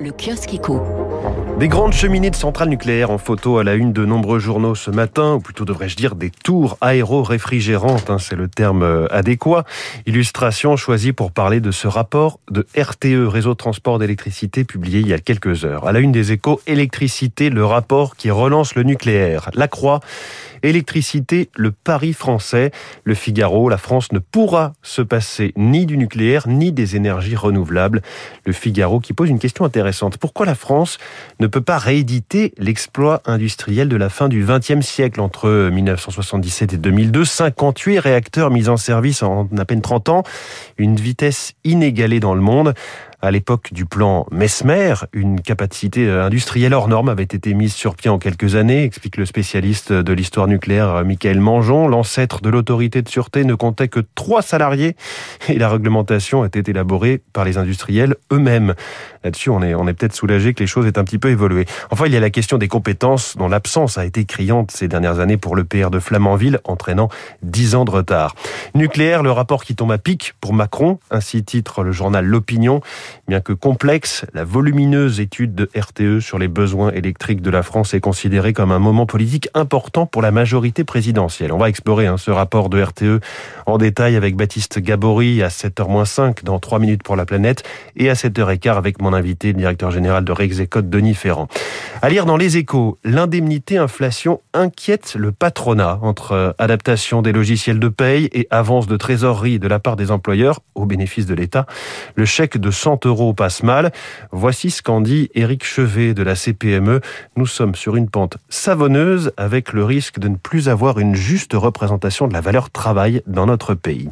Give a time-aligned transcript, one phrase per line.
[0.00, 0.82] Le kiosque éco.
[1.58, 4.90] Des grandes cheminées de centrales nucléaires en photo à la une de nombreux journaux ce
[4.90, 9.64] matin, ou plutôt devrais-je dire des tours aéro-réfrigérantes, hein, c'est le terme euh, adéquat.
[10.06, 15.12] Illustration choisie pour parler de ce rapport de RTE, Réseau Transport d'électricité, publié il y
[15.12, 15.86] a quelques heures.
[15.86, 19.48] À la une des échos, électricité, le rapport qui relance le nucléaire.
[19.54, 20.00] La Croix,
[20.64, 22.72] électricité, le pari français.
[23.04, 28.02] Le Figaro, la France ne pourra se passer ni du nucléaire, ni des énergies renouvelables.
[28.44, 29.63] Le Figaro qui pose une question
[30.18, 30.98] Pourquoi la France
[31.40, 36.76] ne peut pas rééditer l'exploit industriel de la fin du XXe siècle entre 1977 et
[36.76, 40.22] 2002 58 réacteurs mis en service en à peine 30 ans,
[40.78, 42.74] une vitesse inégalée dans le monde.
[43.24, 47.96] À l'époque du plan Mesmer, une capacité euh, industrielle hors norme avait été mise sur
[47.96, 51.88] pied en quelques années, explique le spécialiste de l'histoire nucléaire euh, Michael Mangeon.
[51.88, 54.94] L'ancêtre de l'autorité de sûreté ne comptait que trois salariés
[55.48, 58.74] et la réglementation été élaborée par les industriels eux-mêmes.
[59.24, 61.64] Là-dessus, on est peut-être soulagé que les choses aient un petit peu évolué.
[61.90, 65.18] Enfin, il y a la question des compétences dont l'absence a été criante ces dernières
[65.18, 67.08] années pour le PR de Flamanville, entraînant
[67.42, 68.34] dix ans de retard.
[68.74, 72.82] Nucléaire, le rapport qui tombe à pic pour Macron, ainsi titre le journal L'Opinion.
[73.28, 77.94] Bien que complexe, la volumineuse étude de RTE sur les besoins électriques de la France
[77.94, 81.52] est considérée comme un moment politique important pour la majorité présidentielle.
[81.52, 83.20] On va explorer hein, ce rapport de RTE
[83.66, 87.62] en détail avec Baptiste Gabory à 7h-5 dans 3 minutes pour la planète
[87.96, 91.48] et à 7h15 avec mon invité, le directeur général de Rexecode, Denis Ferrand.
[92.02, 97.88] À lire dans les échos, l'indemnité inflation inquiète le patronat entre adaptation des logiciels de
[97.88, 101.66] paye et avance de trésorerie de la part des employeurs au bénéfice de l'État.
[102.14, 103.92] Le chèque de 100 euros passe mal.
[104.32, 107.00] Voici ce qu'en dit Éric Chevet de la CPME.
[107.36, 111.52] Nous sommes sur une pente savonneuse avec le risque de ne plus avoir une juste
[111.54, 114.10] représentation de la valeur travail dans notre pays.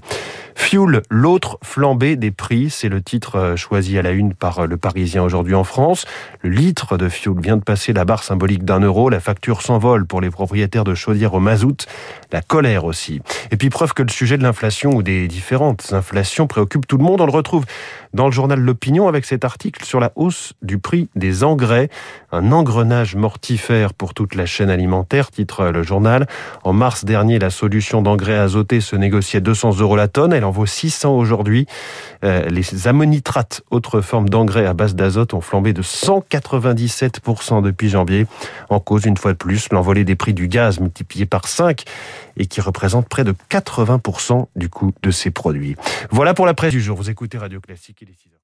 [0.55, 4.67] Fuel, l'autre flambée des prix, c'est le titre euh, choisi à la une par euh,
[4.67, 6.05] le Parisien aujourd'hui en France.
[6.43, 9.09] Le litre de fuel vient de passer la barre symbolique d'un euro.
[9.09, 11.87] La facture s'envole pour les propriétaires de chaudières au mazout.
[12.33, 13.21] La colère aussi.
[13.51, 17.05] Et puis preuve que le sujet de l'inflation ou des différentes inflations préoccupe tout le
[17.05, 17.21] monde.
[17.21, 17.65] On le retrouve
[18.13, 21.89] dans le journal L'Opinion avec cet article sur la hausse du prix des engrais.
[22.31, 26.27] Un engrenage mortifère pour toute la chaîne alimentaire, titre le journal.
[26.65, 30.67] En mars dernier, la solution d'engrais azoté se négociait 200 euros la tonne en vaut
[30.67, 31.67] 600 aujourd'hui.
[32.25, 38.27] Euh, les ammonitrates, autre forme d'engrais à base d'azote, ont flambé de 197% depuis janvier.
[38.69, 41.85] En cause, une fois de plus, l'envolée des prix du gaz multiplié par 5
[42.37, 45.77] et qui représente près de 80% du coût de ces produits.
[46.11, 46.97] Voilà pour la presse du jour.
[46.97, 48.42] Vous écoutez Radio Classique, et les 6